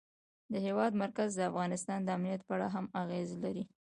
[0.51, 3.63] د هېواد مرکز د افغانستان د امنیت په اړه هم اغېز لري.